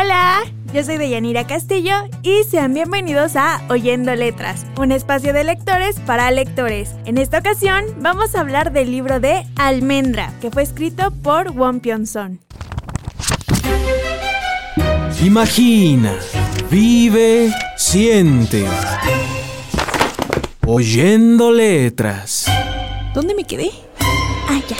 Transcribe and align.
Hola, 0.00 0.44
yo 0.72 0.84
soy 0.84 0.96
Deyanira 0.96 1.44
Castillo 1.48 1.92
y 2.22 2.44
sean 2.44 2.72
bienvenidos 2.72 3.34
a 3.34 3.60
Oyendo 3.68 4.14
Letras, 4.14 4.64
un 4.78 4.92
espacio 4.92 5.32
de 5.32 5.42
lectores 5.42 5.98
para 5.98 6.30
lectores. 6.30 6.94
En 7.04 7.18
esta 7.18 7.38
ocasión 7.38 7.84
vamos 7.98 8.36
a 8.36 8.40
hablar 8.40 8.70
del 8.70 8.92
libro 8.92 9.18
de 9.18 9.44
Almendra, 9.56 10.32
que 10.40 10.52
fue 10.52 10.62
escrito 10.62 11.10
por 11.10 11.50
Won 11.50 11.80
Pyon-son. 11.80 12.38
Imagina, 15.20 16.14
vive, 16.70 17.52
siente. 17.76 18.66
Oyendo 20.64 21.50
letras. 21.50 22.46
¿Dónde 23.14 23.34
me 23.34 23.42
quedé? 23.42 23.72
Ah, 24.48 24.60
ya. 24.68 24.76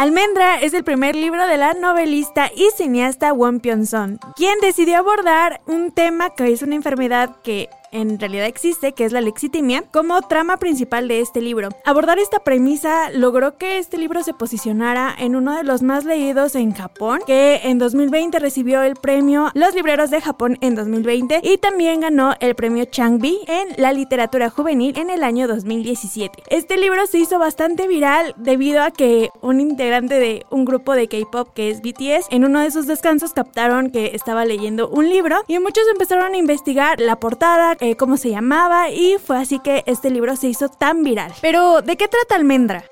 Almendra 0.00 0.58
es 0.62 0.72
el 0.72 0.82
primer 0.82 1.14
libro 1.14 1.46
de 1.46 1.58
la 1.58 1.74
novelista 1.74 2.50
y 2.56 2.70
cineasta 2.74 3.34
Won 3.34 3.60
quien 3.60 4.58
decidió 4.62 4.96
abordar 4.96 5.60
un 5.66 5.92
tema 5.92 6.30
que 6.30 6.50
es 6.50 6.62
una 6.62 6.74
enfermedad 6.74 7.36
que 7.44 7.68
en 7.92 8.18
realidad 8.18 8.46
existe, 8.46 8.92
que 8.92 9.04
es 9.04 9.12
la 9.12 9.20
lexitimia, 9.20 9.84
como 9.92 10.20
trama 10.22 10.56
principal 10.58 11.08
de 11.08 11.20
este 11.20 11.40
libro. 11.40 11.68
Abordar 11.84 12.18
esta 12.18 12.38
premisa 12.40 13.10
logró 13.10 13.56
que 13.56 13.78
este 13.78 13.98
libro 13.98 14.22
se 14.22 14.34
posicionara 14.34 15.14
en 15.18 15.36
uno 15.36 15.56
de 15.56 15.64
los 15.64 15.82
más 15.82 16.04
leídos 16.04 16.54
en 16.54 16.72
Japón, 16.72 17.20
que 17.26 17.60
en 17.64 17.78
2020 17.78 18.38
recibió 18.38 18.82
el 18.82 18.96
premio 18.96 19.50
Los 19.54 19.74
Libreros 19.74 20.10
de 20.10 20.20
Japón 20.20 20.58
en 20.60 20.74
2020 20.74 21.40
y 21.42 21.58
también 21.58 22.00
ganó 22.00 22.34
el 22.40 22.54
premio 22.54 22.84
Changbi 22.84 23.40
en 23.46 23.68
la 23.76 23.92
literatura 23.92 24.50
juvenil 24.50 24.96
en 24.98 25.10
el 25.10 25.24
año 25.24 25.48
2017. 25.48 26.42
Este 26.48 26.76
libro 26.76 27.06
se 27.06 27.18
hizo 27.18 27.38
bastante 27.38 27.86
viral 27.86 28.34
debido 28.36 28.82
a 28.82 28.90
que 28.90 29.30
un 29.40 29.60
integrante 29.60 30.18
de 30.18 30.46
un 30.50 30.64
grupo 30.64 30.94
de 30.94 31.08
K-pop 31.08 31.48
que 31.54 31.70
es 31.70 31.80
BTS 31.80 32.26
en 32.30 32.44
uno 32.44 32.60
de 32.60 32.70
sus 32.70 32.86
descansos 32.86 33.32
captaron 33.32 33.90
que 33.90 34.14
estaba 34.14 34.44
leyendo 34.44 34.88
un 34.88 35.08
libro 35.08 35.36
y 35.48 35.58
muchos 35.58 35.84
empezaron 35.90 36.34
a 36.34 36.38
investigar 36.38 37.00
la 37.00 37.16
portada, 37.16 37.76
eh, 37.80 37.96
cómo 37.96 38.16
se 38.16 38.30
llamaba 38.30 38.90
y 38.90 39.16
fue 39.24 39.38
así 39.38 39.58
que 39.58 39.82
este 39.86 40.10
libro 40.10 40.36
se 40.36 40.48
hizo 40.48 40.68
tan 40.68 41.02
viral. 41.02 41.32
Pero, 41.40 41.82
¿de 41.82 41.96
qué 41.96 42.08
trata 42.08 42.36
Almendra? 42.36 42.84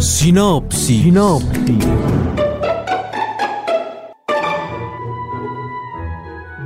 Sinopsis. 0.00 1.02
Sinopsis. 1.02 1.84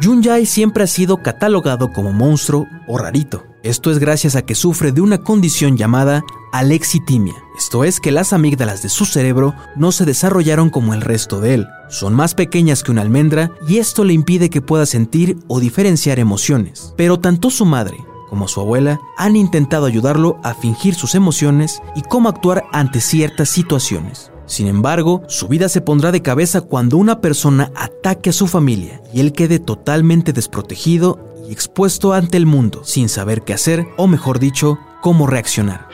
Junjai 0.03 0.45
siempre 0.45 0.85
ha 0.85 0.87
sido 0.87 1.23
catalogado 1.23 1.91
como 1.93 2.13
monstruo 2.13 2.67
o 2.87 2.99
rarito. 2.99 3.45
Esto 3.63 3.91
es 3.91 3.99
gracias 3.99 4.37
a 4.37 4.43
que 4.43 4.55
sufre 4.55 4.93
de 4.93 5.01
una 5.01 5.19
condición 5.19 5.79
llamada 5.79 6.23
alexitimia. 6.53 7.35
Esto 7.57 7.85
es 7.85 8.01
que 8.01 8.13
las 8.13 8.35
amígdalas 8.35 8.83
de 8.83 8.91
su 8.91 9.07
cerebro 9.07 9.55
no 9.77 9.93
se 9.93 10.05
desarrollaron 10.05 10.69
como 10.69 10.93
el 10.93 11.01
resto 11.01 11.41
de 11.41 11.55
él. 11.55 11.67
Son 11.95 12.13
más 12.13 12.35
pequeñas 12.35 12.83
que 12.83 12.91
una 12.91 13.03
almendra 13.03 13.53
y 13.69 13.79
esto 13.79 14.03
le 14.03 14.15
impide 14.15 14.51
que 14.51 14.61
pueda 14.61 14.85
sentir 14.85 15.39
o 15.47 15.61
diferenciar 15.61 16.19
emociones. 16.19 16.93
Pero 16.97 17.21
tanto 17.21 17.51
su 17.51 17.65
madre 17.65 17.97
como 18.29 18.49
su 18.49 18.61
abuela 18.61 19.01
han 19.17 19.37
intentado 19.37 19.87
ayudarlo 19.87 20.41
a 20.43 20.55
fingir 20.55 20.97
sus 20.97 21.15
emociones 21.15 21.81
y 21.95 22.03
cómo 22.03 22.29
actuar 22.29 22.65
ante 22.73 23.01
ciertas 23.01 23.49
situaciones. 23.49 24.33
Sin 24.47 24.67
embargo, 24.67 25.23
su 25.29 25.47
vida 25.47 25.69
se 25.69 25.83
pondrá 25.83 26.11
de 26.11 26.21
cabeza 26.21 26.63
cuando 26.63 26.97
una 26.97 27.21
persona 27.21 27.71
ataque 27.77 28.31
a 28.31 28.33
su 28.33 28.49
familia 28.49 29.01
y 29.13 29.21
él 29.21 29.33
quede 29.33 29.61
totalmente 29.61 30.33
desprotegido 30.33 31.21
y 31.49 31.53
expuesto 31.53 32.13
ante 32.13 32.39
el 32.39 32.47
mundo, 32.47 32.81
sin 32.83 33.09
saber 33.09 33.43
qué 33.43 33.55
hacer 33.55 33.87
o 33.97 34.09
mejor 34.09 34.41
dicho, 34.41 34.81
cómo 35.01 35.29
reaccionar. 35.29 35.87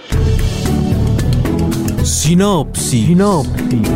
Sinopsis. 2.02 3.06
Sinopsis. 3.06 3.88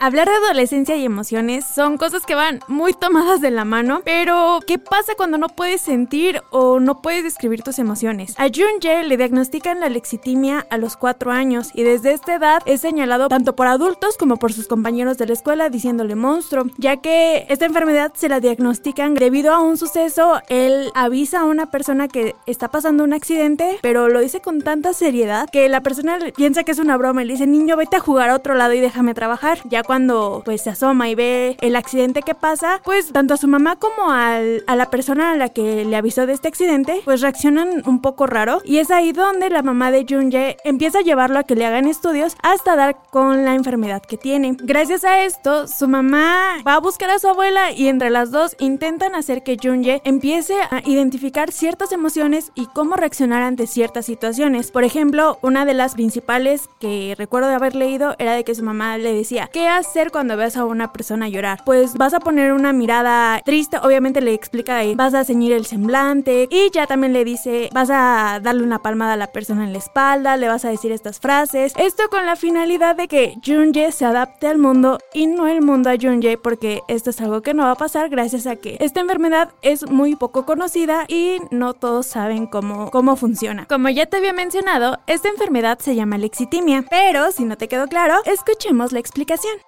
Hablar 0.00 0.28
de 0.28 0.36
adolescencia 0.36 0.94
y 0.94 1.04
emociones 1.04 1.64
son 1.64 1.98
cosas 1.98 2.24
que 2.24 2.36
van 2.36 2.60
muy 2.68 2.92
tomadas 2.92 3.40
de 3.40 3.50
la 3.50 3.64
mano, 3.64 4.00
pero 4.04 4.60
¿qué 4.64 4.78
pasa 4.78 5.14
cuando 5.16 5.38
no 5.38 5.48
puedes 5.48 5.80
sentir 5.80 6.40
o 6.50 6.78
no 6.78 7.02
puedes 7.02 7.24
describir 7.24 7.62
tus 7.62 7.80
emociones? 7.80 8.36
A 8.38 8.44
Junje 8.44 9.02
le 9.02 9.16
diagnostican 9.16 9.80
la 9.80 9.88
lexitimia 9.88 10.64
a 10.70 10.78
los 10.78 10.96
4 10.96 11.32
años 11.32 11.70
y 11.74 11.82
desde 11.82 12.12
esta 12.12 12.36
edad 12.36 12.62
es 12.64 12.80
señalado 12.80 13.28
tanto 13.28 13.56
por 13.56 13.66
adultos 13.66 14.16
como 14.16 14.36
por 14.36 14.52
sus 14.52 14.68
compañeros 14.68 15.18
de 15.18 15.26
la 15.26 15.32
escuela 15.32 15.68
diciéndole 15.68 16.14
monstruo, 16.14 16.66
ya 16.76 16.98
que 16.98 17.46
esta 17.48 17.66
enfermedad 17.66 18.12
se 18.14 18.28
la 18.28 18.38
diagnostican 18.38 19.14
debido 19.14 19.52
a 19.52 19.60
un 19.60 19.76
suceso, 19.76 20.40
él 20.48 20.92
avisa 20.94 21.40
a 21.40 21.44
una 21.44 21.72
persona 21.72 22.06
que 22.06 22.36
está 22.46 22.68
pasando 22.68 23.02
un 23.02 23.14
accidente, 23.14 23.80
pero 23.82 24.08
lo 24.08 24.20
dice 24.20 24.40
con 24.40 24.62
tanta 24.62 24.92
seriedad 24.92 25.50
que 25.50 25.68
la 25.68 25.80
persona 25.80 26.18
piensa 26.36 26.62
que 26.62 26.70
es 26.70 26.78
una 26.78 26.96
broma 26.96 27.24
y 27.24 27.26
le 27.26 27.32
dice, 27.32 27.48
niño, 27.48 27.76
vete 27.76 27.96
a 27.96 28.00
jugar 28.00 28.30
a 28.30 28.36
otro 28.36 28.54
lado 28.54 28.74
y 28.74 28.80
déjame 28.80 29.12
trabajar. 29.12 29.58
Ya 29.64 29.82
cuando 29.88 30.42
pues 30.44 30.60
se 30.60 30.68
asoma 30.68 31.08
y 31.08 31.14
ve 31.14 31.56
el 31.62 31.74
accidente 31.74 32.20
que 32.20 32.34
pasa, 32.34 32.82
pues 32.84 33.10
tanto 33.10 33.32
a 33.32 33.38
su 33.38 33.48
mamá 33.48 33.76
como 33.76 34.10
a 34.10 34.38
la 34.38 34.90
persona 34.90 35.32
a 35.32 35.36
la 35.36 35.48
que 35.48 35.86
le 35.86 35.96
avisó 35.96 36.26
de 36.26 36.34
este 36.34 36.46
accidente, 36.46 37.00
pues 37.06 37.22
reaccionan 37.22 37.82
un 37.86 38.02
poco 38.02 38.26
raro 38.26 38.60
y 38.66 38.78
es 38.78 38.90
ahí 38.90 39.12
donde 39.12 39.48
la 39.48 39.62
mamá 39.62 39.90
de 39.90 40.04
Junje 40.06 40.58
empieza 40.64 40.98
a 40.98 41.02
llevarlo 41.02 41.38
a 41.38 41.44
que 41.44 41.54
le 41.54 41.64
hagan 41.64 41.86
estudios 41.86 42.36
hasta 42.42 42.76
dar 42.76 42.98
con 43.10 43.46
la 43.46 43.54
enfermedad 43.54 44.02
que 44.02 44.18
tiene. 44.18 44.58
Gracias 44.60 45.04
a 45.04 45.24
esto, 45.24 45.66
su 45.66 45.88
mamá 45.88 46.56
va 46.66 46.74
a 46.74 46.80
buscar 46.80 47.08
a 47.08 47.18
su 47.18 47.28
abuela 47.28 47.72
y 47.72 47.88
entre 47.88 48.10
las 48.10 48.30
dos 48.30 48.56
intentan 48.58 49.14
hacer 49.14 49.42
que 49.42 49.56
Junje 49.56 50.02
empiece 50.04 50.52
a 50.70 50.82
identificar 50.84 51.50
ciertas 51.50 51.92
emociones 51.92 52.52
y 52.54 52.66
cómo 52.66 52.96
reaccionar 52.96 53.42
ante 53.42 53.66
ciertas 53.66 54.04
situaciones. 54.04 54.70
Por 54.70 54.84
ejemplo, 54.84 55.38
una 55.40 55.64
de 55.64 55.72
las 55.72 55.94
principales 55.94 56.68
que 56.78 57.14
recuerdo 57.16 57.48
de 57.48 57.54
haber 57.54 57.74
leído 57.74 58.16
era 58.18 58.34
de 58.34 58.44
que 58.44 58.54
su 58.54 58.62
mamá 58.62 58.98
le 58.98 59.14
decía, 59.14 59.48
¿qué 59.50 59.77
hacer 59.78 60.10
cuando 60.10 60.36
ves 60.36 60.56
a 60.56 60.64
una 60.64 60.92
persona 60.92 61.28
llorar? 61.28 61.62
Pues 61.64 61.94
vas 61.94 62.14
a 62.14 62.20
poner 62.20 62.52
una 62.52 62.72
mirada 62.72 63.40
triste, 63.44 63.78
obviamente 63.82 64.20
le 64.20 64.34
explica 64.34 64.76
ahí, 64.76 64.94
vas 64.94 65.14
a 65.14 65.24
ceñir 65.24 65.52
el 65.52 65.66
semblante 65.66 66.48
y 66.50 66.70
ya 66.70 66.86
también 66.86 67.12
le 67.12 67.24
dice, 67.24 67.70
vas 67.72 67.90
a 67.90 68.40
darle 68.42 68.62
una 68.62 68.80
palmada 68.80 69.14
a 69.14 69.16
la 69.16 69.28
persona 69.28 69.64
en 69.64 69.72
la 69.72 69.78
espalda, 69.78 70.36
le 70.36 70.48
vas 70.48 70.64
a 70.64 70.70
decir 70.70 70.92
estas 70.92 71.20
frases. 71.20 71.72
Esto 71.76 72.04
con 72.10 72.26
la 72.26 72.36
finalidad 72.36 72.96
de 72.96 73.08
que 73.08 73.34
Junje 73.44 73.92
se 73.92 74.04
adapte 74.04 74.46
al 74.46 74.58
mundo 74.58 74.98
y 75.14 75.26
no 75.26 75.46
el 75.46 75.62
mundo 75.62 75.90
a 75.90 75.96
Junje 76.00 76.38
porque 76.38 76.82
esto 76.88 77.10
es 77.10 77.20
algo 77.20 77.42
que 77.42 77.54
no 77.54 77.64
va 77.64 77.72
a 77.72 77.76
pasar 77.76 78.08
gracias 78.08 78.46
a 78.46 78.56
que 78.56 78.76
esta 78.80 79.00
enfermedad 79.00 79.50
es 79.62 79.88
muy 79.90 80.16
poco 80.16 80.44
conocida 80.44 81.04
y 81.08 81.38
no 81.50 81.74
todos 81.74 82.06
saben 82.06 82.46
cómo, 82.46 82.90
cómo 82.90 83.16
funciona. 83.16 83.66
Como 83.66 83.88
ya 83.88 84.06
te 84.06 84.16
había 84.16 84.32
mencionado, 84.32 84.98
esta 85.06 85.28
enfermedad 85.28 85.78
se 85.78 85.94
llama 85.94 86.18
lexitimia, 86.18 86.84
pero 86.90 87.32
si 87.32 87.44
no 87.44 87.56
te 87.56 87.68
quedó 87.68 87.86
claro, 87.86 88.16
escuchemos 88.24 88.92
la 88.92 89.00
explicación. 89.00 89.67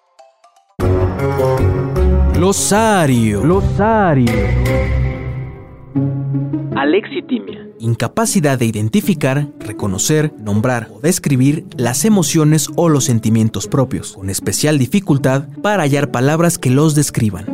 Glosario. 2.32 3.42
Glosario. 3.42 4.32
Alexitimia. 6.76 7.66
Incapacidad 7.78 8.58
de 8.58 8.64
identificar, 8.64 9.46
reconocer, 9.58 10.32
nombrar 10.38 10.88
o 10.90 11.00
describir 11.00 11.66
las 11.76 12.06
emociones 12.06 12.70
o 12.76 12.88
los 12.88 13.04
sentimientos 13.04 13.66
propios, 13.66 14.14
con 14.14 14.30
especial 14.30 14.78
dificultad 14.78 15.44
para 15.62 15.82
hallar 15.82 16.10
palabras 16.10 16.58
que 16.58 16.70
los 16.70 16.94
describan. 16.94 17.44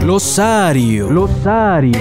Glosario. 0.00 1.08
Glosario. 1.08 1.98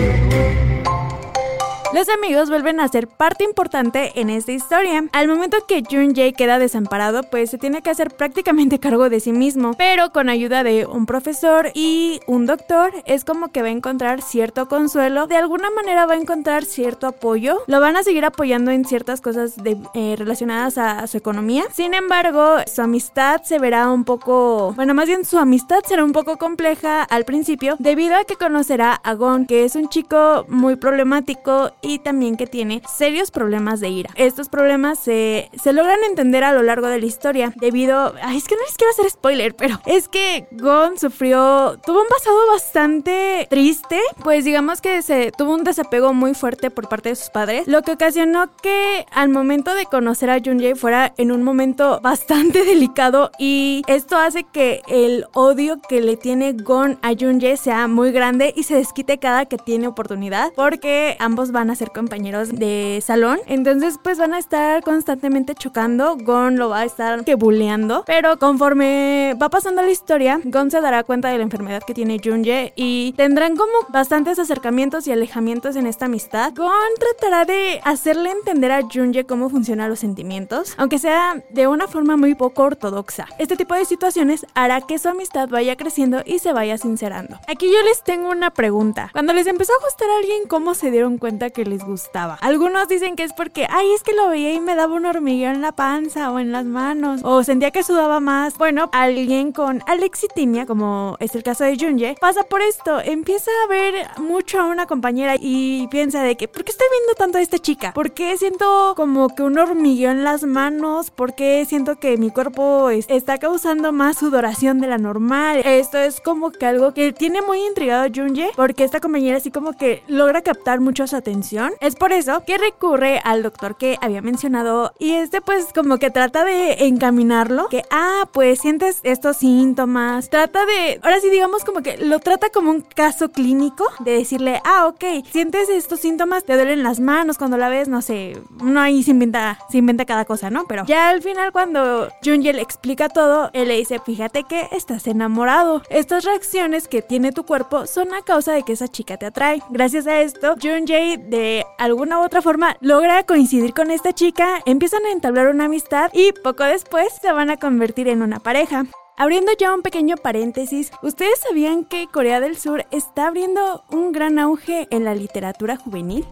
Los 1.93 2.09
amigos 2.09 2.49
vuelven 2.49 2.81
a 2.81 2.87
ser 2.89 3.07
parte 3.07 3.45
importante 3.45 4.19
en 4.19 4.29
esta 4.29 4.51
historia. 4.51 5.05
Al 5.13 5.29
momento 5.29 5.57
que 5.67 5.83
Junjae 5.89 6.33
queda 6.33 6.59
desamparado, 6.59 7.23
pues 7.23 7.49
se 7.49 7.57
tiene 7.57 7.81
que 7.81 7.89
hacer 7.89 8.11
prácticamente 8.11 8.77
cargo 8.87 9.09
de 9.09 9.21
sí 9.21 9.31
mismo, 9.31 9.73
pero 9.77 10.11
con 10.11 10.27
ayuda 10.27 10.63
de 10.63 10.85
un 10.85 11.05
profesor 11.05 11.71
y 11.73 12.19
un 12.27 12.45
doctor 12.45 12.91
es 13.05 13.23
como 13.23 13.47
que 13.49 13.61
va 13.61 13.69
a 13.69 13.71
encontrar 13.71 14.21
cierto 14.21 14.67
consuelo, 14.67 15.27
de 15.27 15.37
alguna 15.37 15.71
manera 15.71 16.05
va 16.05 16.15
a 16.15 16.17
encontrar 16.17 16.65
cierto 16.65 17.07
apoyo, 17.07 17.63
lo 17.67 17.79
van 17.79 17.95
a 17.95 18.03
seguir 18.03 18.25
apoyando 18.25 18.71
en 18.71 18.83
ciertas 18.83 19.21
cosas 19.21 19.55
eh, 19.93 20.15
relacionadas 20.17 20.77
a, 20.77 21.07
su 21.07 21.17
economía. 21.17 21.63
Sin 21.71 21.93
embargo, 21.93 22.57
su 22.71 22.81
amistad 22.81 23.43
se 23.43 23.59
verá 23.59 23.89
un 23.89 24.03
poco, 24.03 24.73
bueno, 24.75 24.93
más 24.93 25.07
bien 25.07 25.23
su 25.23 25.37
amistad 25.37 25.79
será 25.87 26.03
un 26.03 26.11
poco 26.11 26.37
compleja 26.37 27.03
al 27.03 27.23
principio 27.23 27.77
debido 27.79 28.17
a 28.17 28.25
que 28.25 28.35
conocerá 28.35 28.93
a 28.93 29.13
Gon, 29.13 29.45
que 29.45 29.63
es 29.63 29.75
un 29.75 29.87
chico 29.87 30.45
muy 30.49 30.75
problemático 30.75 31.71
y 31.87 31.99
también 31.99 32.35
que 32.35 32.47
tiene 32.47 32.81
serios 32.93 33.31
problemas 33.31 33.79
de 33.79 33.89
ira. 33.89 34.09
Estos 34.15 34.49
problemas 34.49 34.99
se, 34.99 35.49
se 35.61 35.71
logran 35.71 36.03
entender 36.03 36.43
a 36.43 36.51
lo 36.51 36.61
largo 36.61 36.87
de 36.87 36.99
la 36.99 37.05
historia 37.05 37.53
debido... 37.55 38.13
Ay, 38.21 38.37
es 38.37 38.47
que 38.47 38.55
no 38.55 38.61
les 38.61 38.75
quiero 38.75 38.91
hacer 38.91 39.09
spoiler, 39.09 39.55
pero 39.55 39.79
es 39.85 40.09
que 40.09 40.47
Gon 40.51 40.99
sufrió... 40.99 41.79
Tuvo 41.85 42.01
un 42.01 42.07
pasado 42.07 42.37
bastante 42.51 43.47
triste, 43.49 43.99
pues 44.23 44.43
digamos 44.43 44.81
que 44.81 45.01
se 45.01 45.31
tuvo 45.37 45.53
un 45.53 45.63
desapego 45.63 46.13
muy 46.13 46.33
fuerte 46.33 46.69
por 46.69 46.89
parte 46.89 47.09
de 47.09 47.15
sus 47.15 47.29
padres, 47.29 47.67
lo 47.67 47.81
que 47.83 47.93
ocasionó 47.93 48.49
que 48.61 49.05
al 49.11 49.29
momento 49.29 49.73
de 49.73 49.85
conocer 49.85 50.29
a 50.29 50.39
Junjae 50.43 50.75
fuera 50.75 51.13
en 51.17 51.31
un 51.31 51.43
momento 51.43 52.01
bastante 52.01 52.63
delicado 52.65 53.31
y 53.39 53.83
esto 53.87 54.17
hace 54.17 54.43
que 54.43 54.81
el 54.87 55.25
odio 55.33 55.79
que 55.87 56.01
le 56.01 56.17
tiene 56.17 56.53
Gon 56.53 56.99
a 57.01 57.13
Junjae 57.17 57.55
sea 57.55 57.87
muy 57.87 58.11
grande 58.11 58.53
y 58.55 58.63
se 58.63 58.75
desquite 58.75 59.19
cada 59.19 59.45
que 59.45 59.57
tiene 59.57 59.87
oportunidad 59.87 60.51
porque 60.55 61.15
ambos 61.19 61.51
van 61.51 61.66
a 61.69 61.75
ser 61.75 61.91
compañeros 61.91 62.49
de 62.49 63.01
salón. 63.05 63.39
Entonces, 63.45 63.99
pues 64.01 64.17
van 64.17 64.33
a 64.33 64.39
estar 64.39 64.83
constantemente 64.83 65.55
chocando. 65.55 66.17
Gon 66.17 66.57
lo 66.57 66.69
va 66.69 66.81
a 66.81 66.85
estar 66.85 67.23
que 67.23 67.35
bulleando. 67.35 68.03
Pero 68.05 68.37
conforme 68.37 69.35
va 69.41 69.49
pasando 69.49 69.81
la 69.81 69.91
historia, 69.91 70.39
Gon 70.43 70.71
se 70.71 70.81
dará 70.81 71.03
cuenta 71.03 71.29
de 71.29 71.37
la 71.37 71.43
enfermedad 71.43 71.83
que 71.85 71.93
tiene 71.93 72.19
Junje 72.23 72.73
y 72.75 73.13
tendrán 73.17 73.55
como 73.55 73.73
bastantes 73.89 74.39
acercamientos 74.39 75.07
y 75.07 75.11
alejamientos 75.11 75.75
en 75.75 75.87
esta 75.87 76.05
amistad. 76.05 76.53
Gon 76.55 76.71
tratará 76.99 77.45
de 77.45 77.79
hacerle 77.83 78.31
entender 78.31 78.71
a 78.71 78.81
Junje 78.81 79.25
cómo 79.25 79.49
funcionan 79.49 79.89
los 79.89 79.99
sentimientos, 79.99 80.73
aunque 80.77 80.99
sea 80.99 81.43
de 81.49 81.67
una 81.67 81.87
forma 81.87 82.17
muy 82.17 82.35
poco 82.35 82.63
ortodoxa. 82.63 83.27
Este 83.39 83.55
tipo 83.55 83.75
de 83.75 83.85
situaciones 83.85 84.45
hará 84.53 84.81
que 84.81 84.99
su 84.99 85.09
amistad 85.09 85.49
vaya 85.49 85.75
creciendo 85.75 86.21
y 86.25 86.39
se 86.39 86.53
vaya 86.53 86.77
sincerando. 86.77 87.39
Aquí 87.47 87.67
yo 87.71 87.81
les 87.83 88.03
tengo 88.03 88.29
una 88.29 88.51
pregunta. 88.51 89.09
Cuando 89.13 89.33
les 89.33 89.47
empezó 89.47 89.73
a 89.73 89.83
gustar 89.83 90.09
a 90.09 90.17
alguien, 90.17 90.47
¿cómo 90.47 90.73
se 90.73 90.91
dieron 90.91 91.17
cuenta 91.17 91.49
que 91.49 91.56
les 91.65 91.83
gustaba? 91.83 92.37
Algunos 92.41 92.87
dicen 92.87 93.15
que 93.15 93.23
es 93.23 93.33
porque, 93.33 93.67
ay, 93.69 93.91
es 93.93 94.03
que 94.03 94.13
lo 94.13 94.29
veía 94.29 94.53
y 94.53 94.59
me 94.59 94.75
daba 94.75 94.93
un 94.93 95.05
hormigueo 95.05 95.51
en 95.51 95.61
la 95.61 95.71
panza 95.71 96.31
o 96.31 96.39
en 96.39 96.51
las 96.51 96.65
manos, 96.65 97.21
o 97.23 97.43
sentía 97.43 97.71
que 97.71 97.83
sudaba 97.83 98.19
más. 98.19 98.57
Bueno, 98.57 98.89
alguien 98.93 99.51
con 99.51 99.81
alexitimia, 99.87 100.65
como 100.65 101.17
es 101.19 101.35
el 101.35 101.43
caso 101.43 101.63
de 101.63 101.77
Junye, 101.77 102.15
pasa 102.19 102.43
por 102.43 102.61
esto, 102.61 102.99
empieza 102.99 103.51
a 103.63 103.67
ver 103.67 104.07
mucho 104.17 104.59
a 104.59 104.65
una 104.65 104.85
compañera 104.85 105.35
y 105.39 105.87
piensa 105.87 106.23
de 106.23 106.35
que, 106.37 106.47
¿por 106.47 106.63
qué 106.63 106.71
estoy 106.71 106.87
viendo 106.91 107.13
tanto 107.15 107.37
a 107.37 107.41
esta 107.41 107.59
chica? 107.59 107.93
¿Por 107.93 108.11
qué 108.11 108.37
siento 108.37 108.93
como 108.95 109.29
que 109.29 109.43
un 109.43 109.57
hormigueo 109.57 110.11
en 110.11 110.23
las 110.23 110.43
manos? 110.43 111.11
¿Por 111.11 111.35
qué 111.35 111.65
siento 111.67 111.97
que 111.97 112.17
mi 112.17 112.31
cuerpo 112.31 112.89
está 112.89 113.37
causando 113.37 113.91
más 113.91 114.17
sudoración 114.17 114.79
de 114.79 114.87
la 114.87 114.97
normal? 114.97 115.61
Esto 115.65 115.97
es 115.97 116.21
como 116.21 116.51
que 116.51 116.65
algo 116.65 116.93
que 116.93 117.13
tiene 117.13 117.41
muy 117.41 117.59
intrigado 117.65 118.05
a 118.05 118.09
Junye, 118.13 118.51
porque 118.55 118.83
esta 118.83 118.99
compañera 118.99 119.37
así 119.37 119.51
como 119.51 119.73
que 119.73 120.03
logra 120.07 120.41
captar 120.41 120.79
mucho 120.79 121.07
su 121.07 121.15
atención. 121.15 121.46
Es 121.79 121.95
por 121.95 122.11
eso 122.11 122.43
que 122.45 122.57
recurre 122.57 123.21
al 123.23 123.43
doctor 123.43 123.77
que 123.77 123.97
había 124.01 124.21
mencionado 124.21 124.93
y 124.99 125.13
este 125.13 125.41
pues 125.41 125.67
como 125.73 125.97
que 125.97 126.09
trata 126.09 126.43
de 126.43 126.85
encaminarlo, 126.87 127.67
que 127.69 127.83
ah, 127.89 128.27
pues 128.33 128.59
sientes 128.59 128.99
estos 129.03 129.37
síntomas, 129.37 130.29
trata 130.29 130.65
de, 130.65 130.99
ahora 131.03 131.19
sí 131.21 131.29
digamos 131.29 131.63
como 131.63 131.81
que 131.81 131.97
lo 131.97 132.19
trata 132.19 132.49
como 132.49 132.71
un 132.71 132.81
caso 132.81 133.29
clínico, 133.29 133.85
de 133.99 134.11
decirle, 134.11 134.61
ah, 134.65 134.87
ok, 134.87 135.25
sientes 135.31 135.69
estos 135.69 135.99
síntomas, 135.99 136.43
te 136.43 136.55
duelen 136.55 136.83
las 136.83 136.99
manos 136.99 137.37
cuando 137.37 137.57
la 137.57 137.69
ves, 137.69 137.87
no 137.87 138.01
sé, 138.01 138.37
no 138.61 138.79
ahí 138.79 139.03
se 139.03 139.11
inventa, 139.11 139.59
se 139.69 139.77
inventa 139.77 140.05
cada 140.05 140.25
cosa, 140.25 140.49
¿no? 140.49 140.65
Pero 140.67 140.85
ya 140.85 141.09
al 141.09 141.21
final 141.21 141.51
cuando 141.51 142.09
Junji 142.23 142.53
le 142.53 142.61
explica 142.61 143.09
todo, 143.09 143.49
él 143.53 143.69
le 143.69 143.77
dice, 143.77 143.99
fíjate 143.99 144.43
que 144.43 144.67
estás 144.71 145.07
enamorado, 145.07 145.81
estas 145.89 146.25
reacciones 146.25 146.87
que 146.87 147.01
tiene 147.01 147.31
tu 147.31 147.45
cuerpo 147.45 147.85
son 147.85 148.13
a 148.13 148.21
causa 148.21 148.53
de 148.53 148.63
que 148.63 148.73
esa 148.73 148.87
chica 148.87 149.17
te 149.17 149.25
atrae. 149.25 149.61
Gracias 149.69 150.07
a 150.07 150.19
esto, 150.21 150.55
Junji 150.61 151.17
de 151.37 151.65
alguna 151.77 152.19
u 152.19 152.23
otra 152.23 152.41
forma 152.41 152.77
logra 152.81 153.23
coincidir 153.23 153.73
con 153.73 153.91
esta 153.91 154.11
chica, 154.11 154.61
empiezan 154.65 155.05
a 155.05 155.11
entablar 155.11 155.47
una 155.47 155.65
amistad 155.65 156.09
y 156.13 156.31
poco 156.43 156.63
después 156.63 157.07
se 157.21 157.31
van 157.31 157.49
a 157.49 157.57
convertir 157.57 158.07
en 158.07 158.21
una 158.21 158.39
pareja. 158.39 158.85
Abriendo 159.17 159.51
ya 159.59 159.73
un 159.73 159.81
pequeño 159.81 160.15
paréntesis, 160.17 160.91
¿ustedes 161.01 161.39
sabían 161.47 161.85
que 161.85 162.07
Corea 162.11 162.39
del 162.39 162.57
Sur 162.57 162.85
está 162.91 163.27
abriendo 163.27 163.83
un 163.91 164.11
gran 164.11 164.37
auge 164.39 164.87
en 164.91 165.05
la 165.05 165.15
literatura 165.15 165.75
juvenil? 165.75 166.25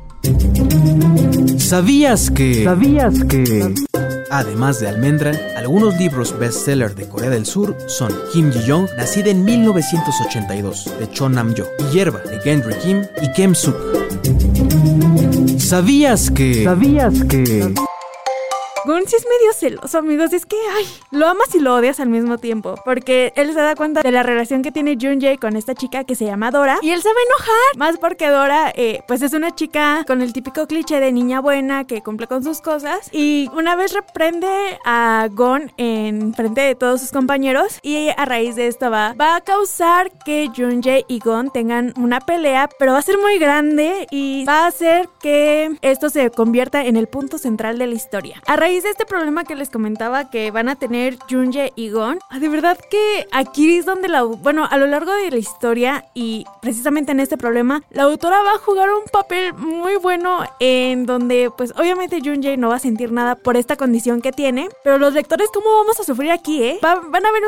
¿Sabías 1.57 2.29
que... 2.31 2.63
¿Sabías 2.63 3.23
que... 3.25 3.73
Además 4.31 4.79
de 4.79 4.87
Almendra, 4.87 5.31
algunos 5.55 5.97
libros 5.97 6.37
bestseller 6.37 6.95
de 6.95 7.07
Corea 7.07 7.29
del 7.29 7.45
Sur 7.45 7.77
son 7.87 8.11
Kim 8.33 8.51
Ji-young, 8.51 8.87
nacida 8.97 9.29
en 9.29 9.45
1982, 9.45 10.99
de 10.99 11.09
Cho 11.11 11.29
Nam-yo, 11.29 11.65
y 11.79 11.93
Hierba, 11.93 12.19
de 12.19 12.39
Gendry 12.41 12.75
Kim 12.75 13.03
y 13.21 13.31
Kem 13.33 13.55
Suk. 13.55 13.75
¿Sabías 15.65 16.29
que... 16.29 16.63
¿Sabías 16.63 17.23
que... 17.23 17.73
Gon 18.85 19.07
sí 19.07 19.15
es 19.15 19.25
medio 19.25 19.53
celoso, 19.53 19.97
amigos. 19.97 20.31
Es 20.31 20.45
que, 20.45 20.55
ay, 20.77 20.85
lo 21.11 21.27
amas 21.27 21.53
y 21.55 21.59
lo 21.59 21.73
odias 21.73 21.99
al 21.99 22.09
mismo 22.09 22.37
tiempo. 22.37 22.75
Porque 22.85 23.33
él 23.35 23.51
se 23.53 23.59
da 23.59 23.75
cuenta 23.75 24.01
de 24.01 24.11
la 24.11 24.21
relación 24.21 24.61
que 24.61 24.71
tiene 24.71 24.97
Junjae 24.99 25.37
con 25.37 25.55
esta 25.55 25.73
chica 25.73 26.03
que 26.03 26.15
se 26.15 26.25
llama 26.25 26.51
Dora. 26.51 26.77
Y 26.81 26.91
él 26.91 27.01
se 27.01 27.09
va 27.09 27.15
a 27.15 27.23
enojar. 27.23 27.77
Más 27.77 27.97
porque 27.97 28.29
Dora, 28.29 28.71
eh, 28.75 29.01
pues 29.07 29.21
es 29.23 29.33
una 29.33 29.55
chica 29.55 30.03
con 30.05 30.21
el 30.21 30.33
típico 30.33 30.67
cliché 30.67 30.99
de 30.99 31.11
niña 31.11 31.41
buena 31.41 31.85
que 31.85 32.01
cumple 32.01 32.27
con 32.27 32.43
sus 32.43 32.61
cosas. 32.61 33.09
Y 33.11 33.49
una 33.53 33.75
vez 33.75 33.93
reprende 33.93 34.47
a 34.85 35.29
Gon 35.31 35.71
en 35.77 36.33
frente 36.35 36.61
de 36.61 36.75
todos 36.75 37.01
sus 37.01 37.11
compañeros. 37.11 37.79
Y 37.81 38.09
a 38.15 38.25
raíz 38.25 38.55
de 38.55 38.67
esto 38.67 38.91
va, 38.91 39.13
va 39.13 39.37
a 39.37 39.41
causar 39.41 40.11
que 40.23 40.49
Junjae 40.55 41.05
y 41.07 41.19
Gon 41.19 41.49
tengan 41.49 41.93
una 41.97 42.19
pelea. 42.19 42.69
Pero 42.77 42.93
va 42.93 42.99
a 42.99 43.01
ser 43.01 43.17
muy 43.17 43.39
grande 43.39 44.05
y 44.11 44.45
va 44.45 44.65
a 44.65 44.67
hacer 44.67 45.09
que 45.21 45.75
esto 45.81 46.09
se 46.09 46.29
convierta 46.29 46.85
en 46.85 46.97
el 46.97 47.07
punto 47.07 47.39
central 47.39 47.79
de 47.79 47.87
la 47.87 47.95
historia. 47.95 48.41
A 48.45 48.55
raíz 48.55 48.74
de 48.83 48.89
este 48.89 49.05
problema 49.05 49.43
que 49.43 49.55
les 49.55 49.69
comentaba 49.69 50.29
que 50.29 50.51
van 50.51 50.69
a 50.69 50.75
tener 50.75 51.17
Junje 51.29 51.71
y 51.75 51.89
Gon, 51.89 52.19
ah, 52.29 52.39
de 52.39 52.49
verdad 52.49 52.77
que 52.89 53.27
aquí 53.31 53.77
es 53.77 53.85
donde 53.85 54.07
la, 54.07 54.23
bueno, 54.23 54.67
a 54.69 54.77
lo 54.77 54.87
largo 54.87 55.13
de 55.13 55.31
la 55.31 55.37
historia 55.37 56.05
y 56.13 56.45
precisamente 56.61 57.11
en 57.11 57.19
este 57.19 57.37
problema, 57.37 57.83
la 57.89 58.03
autora 58.03 58.41
va 58.41 58.53
a 58.53 58.57
jugar 58.57 58.89
un 58.89 59.05
papel 59.11 59.53
muy 59.53 59.95
bueno 59.97 60.43
en 60.59 61.05
donde 61.05 61.51
pues 61.55 61.73
obviamente 61.77 62.21
Junje 62.23 62.57
no 62.57 62.69
va 62.69 62.75
a 62.75 62.79
sentir 62.79 63.11
nada 63.11 63.35
por 63.35 63.57
esta 63.57 63.75
condición 63.75 64.21
que 64.21 64.31
tiene, 64.31 64.69
pero 64.83 64.97
los 64.97 65.13
lectores 65.13 65.49
cómo 65.53 65.69
vamos 65.77 65.99
a 65.99 66.03
sufrir 66.03 66.31
aquí, 66.31 66.63
¿eh? 66.63 66.79
van 66.81 67.25
a 67.25 67.29
haber 67.29 67.43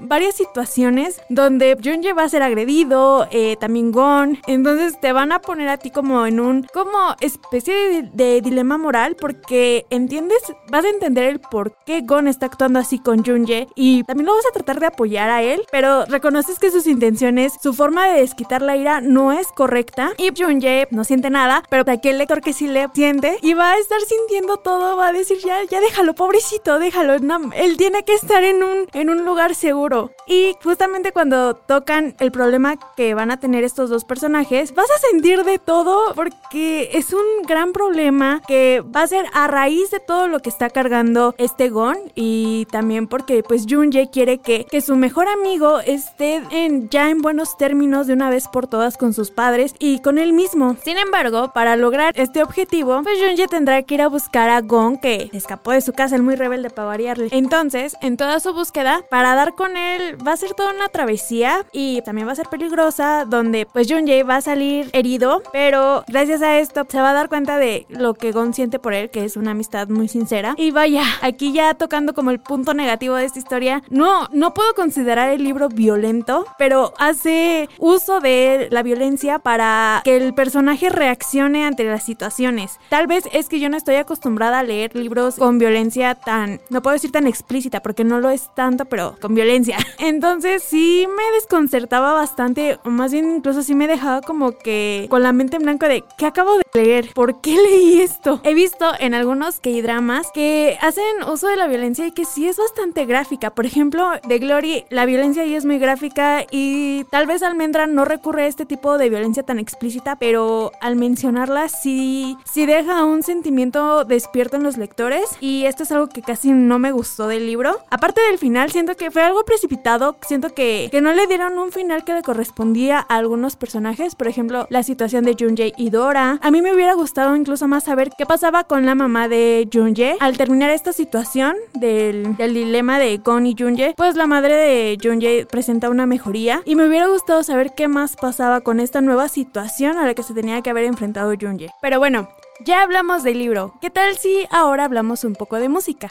varias 0.00 0.34
situaciones 0.34 1.20
donde 1.28 1.76
Junje 1.82 2.12
va 2.12 2.24
a 2.24 2.28
ser 2.28 2.42
agredido, 2.42 3.26
eh, 3.30 3.56
también 3.60 3.92
Gon, 3.92 4.38
entonces 4.46 4.98
te 5.00 5.12
van 5.12 5.32
a 5.32 5.40
poner 5.40 5.68
a 5.68 5.76
ti 5.76 5.90
como 5.90 6.26
en 6.26 6.40
un, 6.40 6.64
como 6.72 7.14
especie 7.20 8.10
de 8.12 8.40
dilema 8.40 8.78
moral 8.78 9.16
porque 9.20 9.86
entiendes 9.90 10.42
vas 10.70 10.84
a 10.84 10.88
entender 10.88 11.24
el 11.24 11.40
por 11.40 11.76
qué 11.84 12.02
Gon 12.02 12.28
está 12.28 12.46
actuando 12.46 12.78
así 12.78 12.98
con 12.98 13.24
Junye 13.24 13.68
y 13.74 14.04
también 14.04 14.26
lo 14.26 14.34
vas 14.34 14.46
a 14.46 14.52
tratar 14.52 14.80
de 14.80 14.86
apoyar 14.86 15.30
a 15.30 15.42
él, 15.42 15.62
pero 15.70 16.04
reconoces 16.06 16.58
que 16.58 16.70
sus 16.70 16.86
intenciones, 16.86 17.54
su 17.62 17.72
forma 17.74 18.06
de 18.06 18.20
desquitar 18.20 18.62
la 18.62 18.76
ira 18.76 19.00
no 19.00 19.32
es 19.32 19.48
correcta 19.48 20.12
y 20.18 20.30
Junye 20.36 20.88
no 20.90 21.04
siente 21.04 21.30
nada, 21.30 21.62
pero 21.68 21.84
aquel 21.90 22.18
lector 22.18 22.40
que 22.40 22.52
sí 22.52 22.66
le 22.66 22.88
siente 22.94 23.38
y 23.42 23.54
va 23.54 23.72
a 23.72 23.78
estar 23.78 24.00
sintiendo 24.00 24.56
todo, 24.58 24.96
va 24.96 25.08
a 25.08 25.12
decir 25.12 25.38
ya, 25.44 25.62
ya 25.64 25.80
déjalo, 25.80 26.14
pobrecito, 26.14 26.78
déjalo, 26.78 27.14
él 27.54 27.76
tiene 27.76 28.04
que 28.04 28.14
estar 28.14 28.42
en 28.44 28.62
un, 28.62 28.86
en 28.92 29.10
un 29.10 29.24
lugar 29.24 29.54
seguro. 29.54 30.10
Y 30.26 30.56
justamente 30.62 31.12
cuando 31.12 31.54
tocan 31.54 32.16
el 32.18 32.32
problema 32.32 32.76
que 32.96 33.14
van 33.14 33.30
a 33.30 33.38
tener 33.38 33.64
estos 33.64 33.90
dos 33.90 34.04
personajes, 34.04 34.74
vas 34.74 34.90
a 34.90 34.98
sentir 35.10 35.44
de 35.44 35.58
todo 35.58 36.14
porque 36.14 36.90
es 36.92 37.12
un 37.12 37.46
gran 37.46 37.72
problema 37.72 38.42
que 38.46 38.82
va 38.94 39.02
a 39.02 39.06
ser 39.06 39.26
a 39.32 39.46
raíz 39.46 39.90
de 39.90 40.00
todo 40.00 40.28
lo 40.28 40.40
que 40.40 40.48
está 40.54 40.70
cargando 40.70 41.34
este 41.36 41.68
Gon 41.68 41.96
y 42.14 42.66
también 42.70 43.08
porque 43.08 43.42
pues 43.42 43.66
Junje 43.68 44.08
quiere 44.12 44.38
que, 44.38 44.64
que 44.64 44.80
su 44.80 44.94
mejor 44.94 45.26
amigo 45.26 45.80
esté 45.80 46.42
en, 46.52 46.88
ya 46.90 47.10
en 47.10 47.22
buenos 47.22 47.56
términos 47.56 48.06
de 48.06 48.12
una 48.12 48.30
vez 48.30 48.46
por 48.46 48.68
todas 48.68 48.96
con 48.96 49.12
sus 49.12 49.32
padres 49.32 49.74
y 49.80 49.98
con 49.98 50.16
él 50.16 50.32
mismo. 50.32 50.76
Sin 50.84 50.96
embargo, 50.96 51.50
para 51.52 51.74
lograr 51.74 52.12
este 52.16 52.42
objetivo, 52.42 53.02
pues 53.02 53.18
Junje 53.20 53.48
tendrá 53.48 53.82
que 53.82 53.94
ir 53.94 54.02
a 54.02 54.08
buscar 54.08 54.48
a 54.48 54.60
Gon 54.60 54.96
que 54.98 55.28
escapó 55.32 55.72
de 55.72 55.80
su 55.80 55.92
casa, 55.92 56.14
el 56.14 56.22
muy 56.22 56.36
rebelde 56.36 56.70
para 56.70 56.86
variarle. 56.86 57.28
Entonces, 57.32 57.96
en 58.00 58.16
toda 58.16 58.38
su 58.38 58.54
búsqueda, 58.54 59.02
para 59.10 59.34
dar 59.34 59.56
con 59.56 59.76
él 59.76 60.16
va 60.24 60.32
a 60.32 60.36
ser 60.36 60.54
toda 60.54 60.72
una 60.72 60.88
travesía 60.88 61.66
y 61.72 62.00
también 62.02 62.28
va 62.28 62.32
a 62.32 62.36
ser 62.36 62.48
peligrosa 62.48 63.24
donde 63.24 63.66
pues 63.66 63.90
Junje 63.90 64.22
va 64.22 64.36
a 64.36 64.40
salir 64.40 64.88
herido, 64.92 65.42
pero 65.52 66.04
gracias 66.06 66.42
a 66.42 66.58
esto 66.58 66.86
se 66.88 67.00
va 67.00 67.10
a 67.10 67.14
dar 67.14 67.28
cuenta 67.28 67.58
de 67.58 67.86
lo 67.88 68.14
que 68.14 68.30
Gon 68.30 68.54
siente 68.54 68.78
por 68.78 68.94
él, 68.94 69.10
que 69.10 69.24
es 69.24 69.36
una 69.36 69.50
amistad 69.50 69.88
muy 69.88 70.06
sincera. 70.06 70.43
Y 70.56 70.70
vaya, 70.70 71.04
aquí 71.22 71.52
ya 71.52 71.74
tocando 71.74 72.12
como 72.12 72.30
el 72.30 72.40
punto 72.40 72.74
negativo 72.74 73.14
de 73.16 73.24
esta 73.24 73.38
historia, 73.38 73.82
no, 73.88 74.28
no 74.32 74.52
puedo 74.52 74.74
considerar 74.74 75.30
el 75.30 75.42
libro 75.42 75.68
violento, 75.68 76.46
pero 76.58 76.92
hace 76.98 77.68
uso 77.78 78.20
de 78.20 78.68
la 78.70 78.82
violencia 78.82 79.38
para 79.38 80.02
que 80.04 80.16
el 80.16 80.34
personaje 80.34 80.90
reaccione 80.90 81.64
ante 81.64 81.84
las 81.84 82.04
situaciones. 82.04 82.78
Tal 82.90 83.06
vez 83.06 83.24
es 83.32 83.48
que 83.48 83.60
yo 83.60 83.68
no 83.68 83.76
estoy 83.76 83.96
acostumbrada 83.96 84.58
a 84.58 84.62
leer 84.62 84.94
libros 84.94 85.36
con 85.36 85.58
violencia 85.58 86.14
tan, 86.14 86.60
no 86.70 86.82
puedo 86.82 86.94
decir 86.94 87.12
tan 87.12 87.26
explícita, 87.26 87.80
porque 87.80 88.04
no 88.04 88.20
lo 88.20 88.30
es 88.30 88.54
tanto, 88.54 88.84
pero 88.84 89.16
con 89.20 89.34
violencia. 89.34 89.78
Entonces 89.98 90.62
sí 90.62 91.06
me 91.08 91.34
desconcertaba 91.36 92.12
bastante, 92.12 92.78
o 92.84 92.90
más 92.90 93.12
bien 93.12 93.36
incluso 93.36 93.62
sí 93.62 93.74
me 93.74 93.86
dejaba 93.86 94.20
como 94.20 94.52
que 94.52 95.06
con 95.10 95.22
la 95.22 95.32
mente 95.32 95.56
en 95.56 95.62
blanco 95.62 95.86
de, 95.86 96.04
¿qué 96.18 96.26
acabo 96.26 96.56
de 96.56 96.64
leer? 96.74 97.12
¿Por 97.14 97.40
qué 97.40 97.56
leí 97.56 98.00
esto? 98.00 98.40
He 98.44 98.54
visto 98.54 98.92
en 98.98 99.14
algunos 99.14 99.60
K-dramas 99.60 100.28
que 100.34 100.76
hacen 100.82 101.04
uso 101.30 101.46
de 101.46 101.56
la 101.56 101.68
violencia 101.68 102.06
y 102.06 102.12
que 102.12 102.24
sí 102.24 102.48
es 102.48 102.58
bastante 102.58 103.06
gráfica. 103.06 103.50
Por 103.50 103.64
ejemplo, 103.64 104.10
de 104.26 104.38
Glory, 104.38 104.84
la 104.90 105.06
violencia 105.06 105.44
ahí 105.44 105.54
es 105.54 105.64
muy 105.64 105.78
gráfica 105.78 106.44
y 106.50 107.04
tal 107.04 107.26
vez 107.26 107.42
Almendra 107.42 107.86
no 107.86 108.04
recurre 108.04 108.42
a 108.42 108.46
este 108.48 108.66
tipo 108.66 108.98
de 108.98 109.08
violencia 109.08 109.44
tan 109.44 109.58
explícita, 109.58 110.16
pero 110.16 110.72
al 110.80 110.96
mencionarla 110.96 111.68
sí, 111.68 112.36
sí 112.44 112.66
deja 112.66 113.04
un 113.04 113.22
sentimiento 113.22 114.04
despierto 114.04 114.56
en 114.56 114.64
los 114.64 114.76
lectores 114.76 115.24
y 115.40 115.66
esto 115.66 115.84
es 115.84 115.92
algo 115.92 116.08
que 116.08 116.20
casi 116.20 116.50
no 116.50 116.78
me 116.78 116.90
gustó 116.90 117.28
del 117.28 117.46
libro. 117.46 117.78
Aparte 117.90 118.20
del 118.22 118.38
final, 118.38 118.72
siento 118.72 118.96
que 118.96 119.12
fue 119.12 119.22
algo 119.22 119.44
precipitado, 119.44 120.16
siento 120.26 120.52
que, 120.52 120.88
que 120.90 121.00
no 121.00 121.12
le 121.12 121.28
dieron 121.28 121.58
un 121.58 121.70
final 121.70 122.04
que 122.04 122.12
le 122.12 122.22
correspondía 122.22 122.98
a 123.08 123.16
algunos 123.16 123.54
personajes, 123.54 124.16
por 124.16 124.26
ejemplo, 124.26 124.66
la 124.68 124.82
situación 124.82 125.24
de 125.24 125.36
Junjay 125.38 125.74
y 125.76 125.90
Dora. 125.90 126.40
A 126.42 126.50
mí 126.50 126.60
me 126.60 126.74
hubiera 126.74 126.94
gustado 126.94 127.36
incluso 127.36 127.68
más 127.68 127.84
saber 127.84 128.10
qué 128.18 128.26
pasaba 128.26 128.64
con 128.64 128.84
la 128.84 128.96
mamá 128.96 129.28
de 129.28 129.68
Junjay 129.72 130.16
al 130.24 130.38
terminar 130.38 130.70
esta 130.70 130.94
situación 130.94 131.54
del, 131.74 132.34
del 132.38 132.54
dilema 132.54 132.98
de 132.98 133.18
Gon 133.18 133.46
y 133.46 133.54
Junjay, 133.58 133.92
pues 133.94 134.16
la 134.16 134.26
madre 134.26 134.54
de 134.54 134.98
Junjay 135.02 135.44
presenta 135.44 135.90
una 135.90 136.06
mejoría 136.06 136.62
y 136.64 136.76
me 136.76 136.88
hubiera 136.88 137.08
gustado 137.08 137.42
saber 137.42 137.72
qué 137.76 137.88
más 137.88 138.16
pasaba 138.16 138.62
con 138.62 138.80
esta 138.80 139.02
nueva 139.02 139.28
situación 139.28 139.98
a 139.98 140.06
la 140.06 140.14
que 140.14 140.22
se 140.22 140.32
tenía 140.32 140.62
que 140.62 140.70
haber 140.70 140.84
enfrentado 140.84 141.34
Junjay. 141.38 141.68
Pero 141.82 141.98
bueno, 141.98 142.30
ya 142.64 142.80
hablamos 142.80 143.22
del 143.22 143.38
libro. 143.38 143.74
¿Qué 143.82 143.90
tal 143.90 144.16
si 144.16 144.46
ahora 144.50 144.86
hablamos 144.86 145.24
un 145.24 145.34
poco 145.34 145.56
de 145.56 145.68
música? 145.68 146.10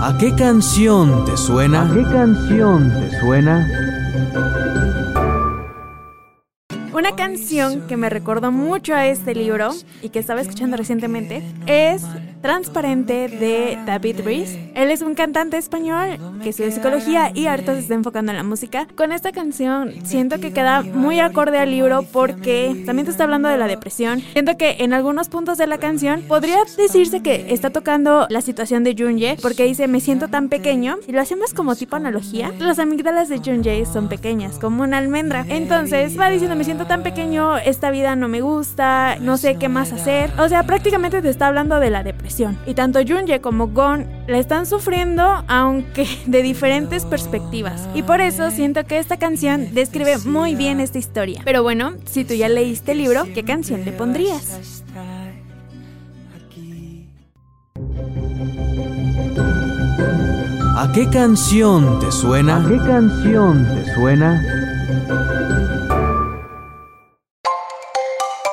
¿A 0.00 0.16
qué 0.18 0.34
canción 0.34 1.26
te 1.26 1.36
suena? 1.36 1.82
¿A 1.82 1.94
qué 1.94 2.02
canción 2.04 2.90
te 2.98 3.20
suena? 3.20 4.81
Una 6.92 7.16
canción 7.16 7.86
que 7.86 7.96
me 7.96 8.10
recordó 8.10 8.52
mucho 8.52 8.94
a 8.94 9.06
este 9.06 9.34
libro 9.34 9.70
y 10.02 10.10
que 10.10 10.18
estaba 10.18 10.42
escuchando 10.42 10.76
recientemente 10.76 11.42
es 11.66 12.02
Transparente 12.42 13.28
de 13.28 13.78
David 13.86 14.20
Ruiz. 14.22 14.58
Él 14.74 14.90
es 14.90 15.00
un 15.00 15.14
cantante 15.14 15.56
español 15.56 16.18
que 16.42 16.50
estudia 16.50 16.70
psicología 16.72 17.30
y 17.34 17.46
ahorita 17.46 17.72
se 17.74 17.80
está 17.80 17.94
enfocando 17.94 18.32
en 18.32 18.36
la 18.36 18.42
música. 18.42 18.88
Con 18.96 19.12
esta 19.12 19.32
canción 19.32 19.94
siento 20.04 20.38
que 20.40 20.52
queda 20.52 20.82
muy 20.82 21.20
acorde 21.20 21.58
al 21.58 21.70
libro 21.70 22.02
porque 22.12 22.82
también 22.84 23.06
te 23.06 23.12
está 23.12 23.24
hablando 23.24 23.48
de 23.48 23.56
la 23.56 23.68
depresión. 23.68 24.20
Siento 24.32 24.58
que 24.58 24.76
en 24.80 24.92
algunos 24.92 25.28
puntos 25.28 25.56
de 25.56 25.68
la 25.68 25.78
canción 25.78 26.22
podría 26.22 26.58
decirse 26.76 27.22
que 27.22 27.54
está 27.54 27.70
tocando 27.70 28.26
la 28.28 28.40
situación 28.42 28.84
de 28.84 28.96
Junye 28.98 29.38
porque 29.40 29.64
dice 29.64 29.86
me 29.86 30.00
siento 30.00 30.28
tan 30.28 30.48
pequeño 30.48 30.98
y 31.06 31.12
lo 31.12 31.20
hacemos 31.20 31.54
como 31.54 31.74
tipo 31.76 31.96
analogía. 31.96 32.52
Las 32.58 32.80
amígdalas 32.80 33.28
de 33.28 33.38
Junye 33.38 33.86
son 33.86 34.08
pequeñas, 34.08 34.58
como 34.58 34.82
una 34.82 34.98
almendra. 34.98 35.46
Entonces 35.48 36.18
va 36.18 36.28
diciendo 36.28 36.56
me 36.56 36.64
siento 36.64 36.81
tan 36.86 37.02
pequeño, 37.02 37.58
esta 37.58 37.90
vida 37.90 38.16
no 38.16 38.28
me 38.28 38.40
gusta, 38.40 39.16
no 39.20 39.36
sé 39.36 39.56
qué 39.56 39.68
más 39.68 39.92
hacer. 39.92 40.30
O 40.38 40.48
sea, 40.48 40.64
prácticamente 40.64 41.22
te 41.22 41.28
está 41.28 41.46
hablando 41.46 41.80
de 41.80 41.90
la 41.90 42.02
depresión. 42.02 42.58
Y 42.66 42.74
tanto 42.74 43.00
Junye 43.06 43.40
como 43.40 43.68
Gon 43.68 44.06
la 44.26 44.38
están 44.38 44.66
sufriendo, 44.66 45.44
aunque 45.48 46.06
de 46.26 46.42
diferentes 46.42 47.04
perspectivas. 47.04 47.88
Y 47.94 48.02
por 48.02 48.20
eso 48.20 48.50
siento 48.50 48.84
que 48.84 48.98
esta 48.98 49.16
canción 49.16 49.74
describe 49.74 50.18
muy 50.18 50.54
bien 50.54 50.80
esta 50.80 50.98
historia. 50.98 51.42
Pero 51.44 51.62
bueno, 51.62 51.94
si 52.04 52.24
tú 52.24 52.34
ya 52.34 52.48
leíste 52.48 52.92
el 52.92 52.98
libro, 52.98 53.24
¿qué 53.34 53.44
canción 53.44 53.84
le 53.84 53.92
pondrías? 53.92 54.82
¿A 60.76 60.90
qué 60.92 61.08
canción 61.08 62.00
te 62.00 62.10
suena? 62.10 62.56
¿A 62.56 62.68
qué 62.68 62.76
canción 62.78 63.66
te 63.66 63.94
suena? 63.94 64.61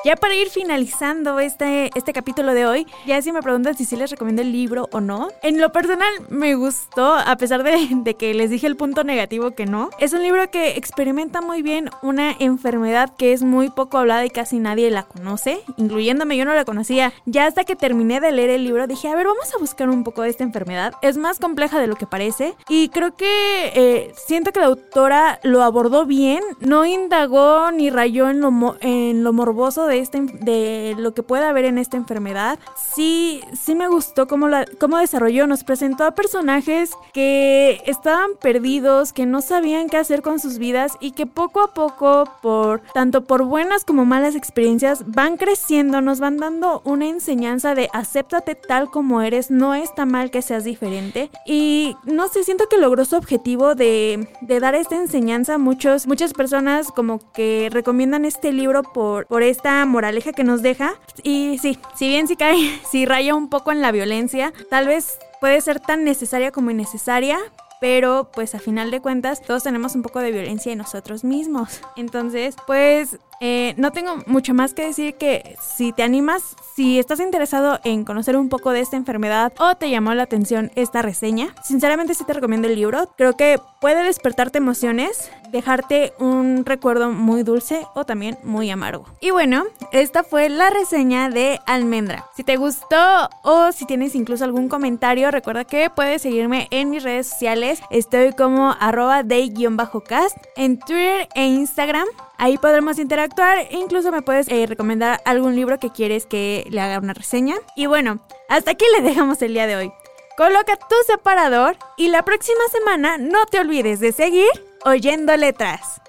Ya 0.06 0.15
para 0.15 0.34
ir 0.34 0.50
finalizando 0.50 1.41
este, 1.41 1.89
este 1.94 2.13
capítulo 2.13 2.53
de 2.53 2.65
hoy, 2.65 2.88
ya 3.06 3.22
si 3.22 3.34
me 3.34 3.41
preguntan 3.41 3.75
si 3.75 3.84
sí 3.84 3.98
les 3.98 4.10
recomiendo 4.10 4.41
el 4.41 4.53
libro 4.53 4.88
o 4.94 5.01
no. 5.01 5.27
En 5.44 5.60
lo 5.60 5.74
personal 5.74 6.10
me 6.29 6.56
gustó, 6.56 7.15
a 7.15 7.36
pesar 7.36 7.63
de, 7.63 7.89
de, 7.91 8.13
que 8.13 8.34
les 8.34 8.50
dije 8.50 8.65
el 8.65 8.77
punto 8.77 9.03
negativo 9.03 9.51
que 9.51 9.65
no. 9.65 9.89
Es 10.00 10.13
un 10.13 10.24
libro 10.24 10.50
que 10.51 10.77
experimenta 10.77 11.41
muy 11.41 11.62
bien 11.62 11.89
una 12.01 12.34
enfermedad 12.39 13.13
que 13.18 13.34
es 13.34 13.44
muy 13.44 13.70
poco 13.70 13.98
hablada 13.98 14.25
y 14.25 14.29
casi 14.29 14.60
nadie 14.60 14.89
la 14.89 15.03
conoce, 15.03 15.60
incluyéndome, 15.75 16.38
yo 16.38 16.46
no 16.46 16.53
la 16.53 16.63
conocía. 16.63 17.12
Ya 17.25 17.46
hasta 17.46 17.65
que 17.65 17.75
terminé 17.75 18.22
de 18.22 18.32
leer 18.32 18.51
el 18.51 18.63
libro 18.63 18.88
dije, 18.88 19.10
a 19.10 19.15
ver, 19.15 19.27
vamos 19.27 19.53
a 19.53 19.60
buscar 19.60 19.89
un 19.89 20.06
poco 20.06 20.22
de 20.22 20.29
esta 20.29 20.46
enfermedad. 20.46 20.94
Es 21.01 21.18
más 21.18 21.39
compleja 21.39 21.77
de 21.77 21.88
lo 21.88 21.98
que 21.98 22.08
parece 22.08 22.56
y 22.70 22.88
creo 22.88 23.18
que 23.18 23.74
eh, 23.75 24.13
siento 24.15 24.53
que 24.53 24.62
la 24.62 24.68
autora 24.68 25.41
lo 25.44 25.62
abordó 25.62 26.06
bien, 26.06 26.41
no 26.62 26.86
indagó 26.86 27.70
ni 27.72 27.89
rayó 27.89 28.29
en 28.29 28.39
lo, 28.39 28.77
en 28.79 29.25
lo 29.25 29.34
morboso 29.34 29.88
de, 29.89 30.00
este, 30.00 30.22
de 30.22 30.96
lo 30.98 31.13
que 31.13 31.24
puede 31.24 31.46
haber 31.46 31.65
en 31.65 31.77
esta 31.77 31.98
enfermedad. 31.98 32.58
Sí, 32.96 33.41
sí 33.60 33.75
me 33.75 33.88
gustó 33.88 34.27
cómo, 34.27 34.48
cómo 34.79 34.98
desarrolló. 34.98 35.48
Nos 35.48 35.63
presentó 35.63 36.05
a 36.05 36.12
personajes 36.12 36.91
que 37.13 37.81
estaban 37.86 38.31
perdidos, 38.39 39.12
que 39.12 39.25
no 39.25 39.41
sabían 39.41 39.89
qué 39.89 39.98
hacer 39.98 40.22
con 40.22 40.39
sus 40.39 40.58
vidas 40.58 40.93
y 41.00 41.12
que 41.12 41.25
poco 41.25 41.62
a 41.62 41.74
poco, 41.74 42.25
por 42.41 42.81
tanto 42.93 43.24
por 43.25 43.43
buenas 43.43 43.84
como 43.84 44.05
malas 44.05 44.36
experiencias, 44.36 45.03
van 45.05 45.38
creciendo, 45.38 46.01
nos 46.01 46.19
van 46.19 46.38
dando 46.38 46.81
una 46.86 47.08
enseñanza 47.08 47.75
de 47.75 47.89
acéptate 47.93 48.55
tal 48.55 48.89
como 48.89 49.22
eres, 49.22 49.51
no 49.51 49.75
está 49.75 50.05
mal 50.05 50.31
que 50.31 50.41
seas 50.41 50.63
diferente. 50.63 51.29
Y 51.46 51.96
no 52.05 52.27
sé, 52.27 52.43
siento 52.43 52.67
que 52.69 52.77
logró 52.77 53.05
su 53.05 53.15
objetivo 53.15 53.75
de, 53.75 54.29
de 54.41 54.60
dar 54.60 54.75
esta 54.75 54.96
enseñanza. 54.96 55.58
Muchos, 55.58 56.08
muchas 56.08 56.34
personas 56.34 56.91
como 56.91 57.19
que 57.34 57.69
recomiendan 57.72 58.25
este 58.25 58.51
libro 58.51 58.84
por, 58.84 59.25
por 59.27 59.43
esta 59.43 59.78
moraleja 59.86 60.33
que 60.33 60.43
nos 60.43 60.62
deja. 60.62 60.95
Y 61.24 61.57
sí, 61.59 61.77
si 61.95 62.09
bien 62.09 62.27
sí 62.27 62.36
cae, 62.36 62.79
si 62.91 63.05
raya 63.05 63.36
un 63.36 63.50
poco 63.50 63.71
en 63.71 63.81
la 63.81 63.91
violencia, 63.91 64.53
tal 64.69 64.88
vez 64.88 65.19
puede 65.39 65.62
ser 65.62 65.79
tan 65.79 66.03
necesaria 66.03 66.51
como 66.51 66.71
innecesaria, 66.71 67.38
pero 67.79 68.29
pues 68.33 68.55
a 68.55 68.59
final 68.59 68.91
de 68.91 69.00
cuentas 69.00 69.41
todos 69.41 69.63
tenemos 69.63 69.95
un 69.95 70.01
poco 70.01 70.19
de 70.19 70.31
violencia 70.31 70.71
en 70.71 70.77
nosotros 70.77 71.24
mismos. 71.24 71.81
Entonces, 71.95 72.55
pues 72.67 73.17
eh, 73.41 73.74
no 73.77 73.91
tengo 73.91 74.17
mucho 74.25 74.53
más 74.53 74.74
que 74.74 74.86
decir 74.86 75.15
que 75.15 75.55
si 75.62 75.93
te 75.93 76.03
animas, 76.03 76.55
si 76.75 77.00
estás 77.00 77.19
interesado 77.19 77.79
en 77.84 78.03
conocer 78.03 78.36
un 78.36 78.50
poco 78.50 78.72
de 78.72 78.81
esta 78.81 78.98
enfermedad 78.98 79.53
o 79.60 79.75
te 79.75 79.89
llamó 79.89 80.13
la 80.13 80.24
atención 80.24 80.72
esta 80.75 81.01
reseña, 81.01 81.55
sinceramente 81.63 82.13
sí 82.13 82.24
te 82.25 82.34
recomiendo 82.34 82.67
el 82.67 82.75
libro. 82.75 83.10
Creo 83.17 83.38
que 83.38 83.60
puede 83.79 84.03
despertarte 84.03 84.58
emociones, 84.58 85.31
dejarte 85.51 86.13
un 86.19 86.65
recuerdo 86.65 87.12
muy 87.12 87.43
dulce 87.43 87.86
o 87.96 88.05
también 88.05 88.38
muy 88.43 88.69
amargo. 88.69 89.05
Y 89.22 89.31
bueno, 89.31 89.65
esta 89.91 90.24
fue 90.24 90.50
la 90.50 90.69
reseña 90.69 91.29
de 91.29 91.60
Almendra. 91.65 92.25
Si 92.36 92.43
te 92.43 92.58
gustó 92.58 93.29
o 93.43 93.72
si 93.72 93.86
tienes 93.86 94.15
incluso 94.15 94.43
algún 94.43 94.69
comentario, 94.69 95.31
recuerda 95.31 95.63
que 95.63 95.89
puedes 95.89 96.22
seguirme 96.22 96.67
en 96.72 96.89
mis 96.89 97.03
redes 97.03 97.27
sociales. 97.27 97.81
Estoy 97.89 98.34
como 98.34 98.75
arroba 98.79 99.24
day-cast 99.24 100.38
en 100.55 100.79
Twitter 100.79 101.27
e 101.36 101.46
Instagram. 101.46 102.08
Ahí 102.39 102.58
podremos 102.58 102.98
interactuar 102.98 103.60
e 103.60 103.77
incluso 103.77 104.12
me 104.12 104.24
puedes 104.24 104.48
eh, 104.48 104.65
recomendar 104.65 105.22
algún 105.25 105.55
libro 105.55 105.77
que 105.77 105.91
quieres 105.91 106.25
que 106.25 106.65
le 106.72 106.81
haga 106.81 106.98
una 106.98 107.13
reseña. 107.13 107.55
Y 107.75 107.86
bueno, 107.86 108.19
hasta 108.48 108.72
aquí 108.72 108.86
le 108.96 109.01
dejamos 109.01 109.41
el 109.43 109.53
día 109.53 109.67
de 109.67 109.75
hoy. 109.75 109.91
Coloca 110.38 110.75
tu 110.77 110.96
separador 111.05 111.77
y 111.98 112.08
la 112.08 112.24
próxima 112.24 112.62
semana 112.72 113.17
no 113.17 113.46
te 113.46 113.60
olvides 113.60 114.00
de 114.00 114.13
seguir 114.13 114.50
oyendo 114.86 115.36
letras. 115.36 116.01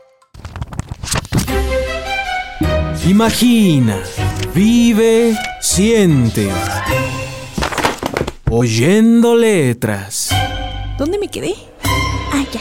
Imagina, 3.05 4.01
vive, 4.55 5.37
Consciente. 5.61 6.49
Oyendo 8.51 9.37
letras. 9.37 10.31
¿Dónde 10.99 11.19
me 11.19 11.29
quedé? 11.29 11.55
Ah, 12.33 12.45
ya. 12.51 12.61